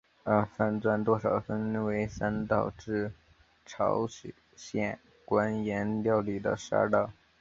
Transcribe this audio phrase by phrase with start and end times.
[0.23, 3.13] 按饭馔多少分为三道至
[3.67, 4.07] 朝
[4.55, 7.11] 鲜宫廷料理的十二道。